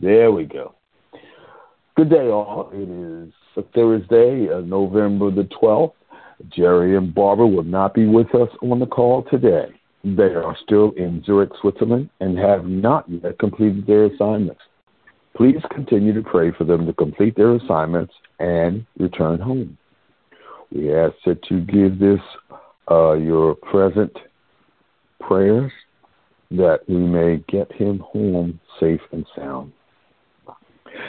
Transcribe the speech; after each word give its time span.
There 0.00 0.32
we 0.32 0.44
go. 0.44 0.74
Good 1.96 2.10
day, 2.10 2.28
all. 2.28 2.70
It 2.72 2.88
is 2.88 3.32
Thursday, 3.74 4.48
uh, 4.52 4.60
November 4.60 5.30
the 5.30 5.48
12th. 5.62 5.92
Jerry 6.48 6.96
and 6.96 7.14
Barbara 7.14 7.46
will 7.46 7.62
not 7.62 7.94
be 7.94 8.06
with 8.06 8.34
us 8.34 8.48
on 8.62 8.78
the 8.80 8.86
call 8.86 9.24
today. 9.30 9.66
They 10.04 10.34
are 10.34 10.56
still 10.64 10.90
in 10.96 11.22
Zurich, 11.24 11.52
Switzerland, 11.60 12.10
and 12.20 12.36
have 12.38 12.64
not 12.64 13.08
yet 13.08 13.38
completed 13.38 13.86
their 13.86 14.06
assignments. 14.06 14.60
Please 15.36 15.60
continue 15.70 16.12
to 16.12 16.22
pray 16.22 16.50
for 16.50 16.64
them 16.64 16.86
to 16.86 16.92
complete 16.92 17.36
their 17.36 17.54
assignments 17.54 18.12
and 18.40 18.84
return 18.98 19.38
home. 19.38 19.78
We 20.72 20.92
ask 20.94 21.14
that 21.26 21.50
you 21.50 21.60
give 21.60 21.98
this 21.98 22.20
uh, 22.90 23.12
your 23.12 23.54
present 23.54 24.12
prayers 25.20 25.70
that 26.56 26.80
we 26.88 26.96
may 26.96 27.42
get 27.48 27.70
him 27.72 27.98
home 28.00 28.60
safe 28.80 29.00
and 29.12 29.26
sound. 29.36 29.72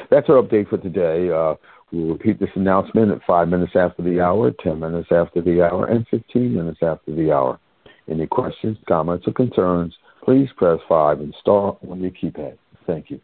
That's 0.10 0.30
our 0.30 0.42
update 0.42 0.70
for 0.70 0.78
today. 0.78 1.30
Uh, 1.30 1.56
we'll 1.92 2.14
repeat 2.14 2.40
this 2.40 2.50
announcement 2.56 3.12
at 3.12 3.20
5 3.28 3.48
minutes 3.48 3.74
after 3.76 4.02
the 4.02 4.22
hour, 4.22 4.52
10 4.52 4.80
minutes 4.80 5.10
after 5.12 5.42
the 5.42 5.62
hour, 5.62 5.86
and 5.86 6.08
15 6.10 6.56
minutes 6.56 6.80
after 6.82 7.14
the 7.14 7.32
hour. 7.32 7.60
Any 8.10 8.28
questions, 8.28 8.78
comments, 8.88 9.28
or 9.28 9.34
concerns, 9.34 9.94
please 10.24 10.50
press 10.58 10.80
5 10.88 11.20
and 11.20 11.36
star 11.40 11.78
on 11.90 12.02
your 12.02 12.12
keypad. 12.12 12.58
Thank 12.86 13.10
you. 13.10 13.20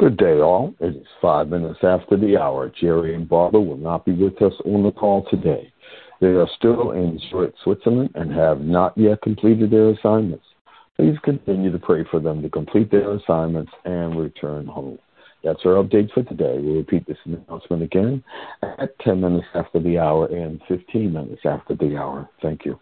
Good 0.00 0.16
day, 0.16 0.40
all. 0.40 0.74
It 0.80 0.96
is 0.96 1.06
five 1.20 1.48
minutes 1.48 1.80
after 1.82 2.16
the 2.16 2.38
hour. 2.38 2.72
Jerry 2.80 3.14
and 3.14 3.28
Barbara 3.28 3.60
will 3.60 3.76
not 3.76 4.06
be 4.06 4.12
with 4.12 4.40
us 4.40 4.54
on 4.64 4.82
the 4.82 4.92
call 4.92 5.26
today. 5.30 5.70
They 6.22 6.28
are 6.28 6.48
still 6.56 6.92
in 6.92 7.20
Zurich, 7.28 7.52
Switzerland, 7.62 8.08
and 8.14 8.32
have 8.32 8.62
not 8.62 8.96
yet 8.96 9.20
completed 9.20 9.70
their 9.70 9.90
assignments. 9.90 10.46
Please 10.96 11.18
continue 11.22 11.70
to 11.70 11.78
pray 11.78 12.06
for 12.10 12.18
them 12.18 12.40
to 12.40 12.48
complete 12.48 12.90
their 12.90 13.12
assignments 13.12 13.72
and 13.84 14.18
return 14.18 14.64
home. 14.64 14.98
That's 15.44 15.66
our 15.66 15.74
update 15.84 16.10
for 16.14 16.22
today. 16.22 16.56
We'll 16.58 16.76
repeat 16.76 17.06
this 17.06 17.18
announcement 17.26 17.82
again 17.82 18.24
at 18.62 18.98
10 19.00 19.20
minutes 19.20 19.48
after 19.54 19.80
the 19.80 19.98
hour 19.98 20.34
and 20.34 20.62
15 20.66 21.12
minutes 21.12 21.42
after 21.44 21.74
the 21.74 21.98
hour. 21.98 22.26
Thank 22.40 22.64
you. 22.64 22.80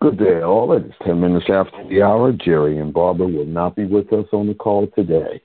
Good 0.00 0.18
day, 0.18 0.42
all. 0.42 0.72
It 0.72 0.86
is 0.86 0.92
10 1.04 1.20
minutes 1.20 1.46
after 1.48 1.86
the 1.88 2.02
hour. 2.02 2.32
Jerry 2.32 2.78
and 2.78 2.92
Barbara 2.92 3.26
will 3.26 3.46
not 3.46 3.74
be 3.74 3.84
with 3.84 4.12
us 4.12 4.26
on 4.32 4.46
the 4.46 4.54
call 4.54 4.86
today. 4.94 5.42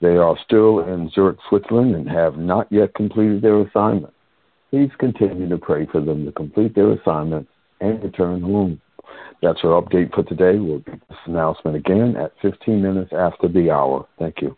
They 0.00 0.16
are 0.16 0.36
still 0.44 0.80
in 0.80 1.10
Zurich, 1.10 1.38
Switzerland, 1.48 1.94
and 1.94 2.08
have 2.08 2.36
not 2.36 2.70
yet 2.70 2.94
completed 2.94 3.42
their 3.42 3.60
assignment. 3.62 4.12
Please 4.70 4.90
continue 4.98 5.48
to 5.48 5.58
pray 5.58 5.86
for 5.86 6.00
them 6.00 6.24
to 6.24 6.32
complete 6.32 6.74
their 6.74 6.92
assignment 6.92 7.48
and 7.80 8.02
return 8.02 8.42
home. 8.42 8.80
That's 9.42 9.60
our 9.64 9.82
update 9.82 10.14
for 10.14 10.22
today. 10.22 10.58
We'll 10.58 10.80
get 10.80 11.00
this 11.08 11.18
announcement 11.26 11.76
again 11.76 12.16
at 12.16 12.32
15 12.42 12.80
minutes 12.80 13.12
after 13.12 13.48
the 13.48 13.70
hour. 13.70 14.06
Thank 14.18 14.40
you. 14.40 14.56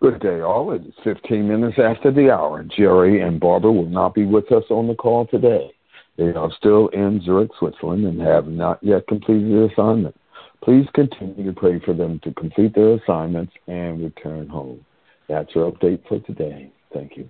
Good 0.00 0.20
day, 0.20 0.42
all. 0.42 0.70
It 0.70 0.86
is 0.86 0.94
15 1.02 1.48
minutes 1.48 1.76
after 1.76 2.12
the 2.12 2.30
hour. 2.30 2.62
Jerry 2.62 3.20
and 3.20 3.40
Barbara 3.40 3.72
will 3.72 3.88
not 3.88 4.14
be 4.14 4.24
with 4.24 4.52
us 4.52 4.62
on 4.70 4.86
the 4.86 4.94
call 4.94 5.26
today. 5.26 5.72
They 6.16 6.32
are 6.34 6.52
still 6.56 6.86
in 6.88 7.20
Zurich, 7.24 7.50
Switzerland, 7.58 8.04
and 8.04 8.20
have 8.20 8.46
not 8.46 8.78
yet 8.80 9.08
completed 9.08 9.50
their 9.50 9.64
assignment. 9.64 10.14
Please 10.62 10.86
continue 10.94 11.44
to 11.44 11.52
pray 11.52 11.80
for 11.84 11.94
them 11.94 12.20
to 12.22 12.32
complete 12.34 12.76
their 12.76 12.94
assignments 12.94 13.52
and 13.66 14.00
return 14.00 14.46
home. 14.46 14.84
That's 15.28 15.50
our 15.56 15.70
update 15.72 16.06
for 16.06 16.20
today. 16.20 16.70
Thank 16.94 17.16
you. 17.16 17.28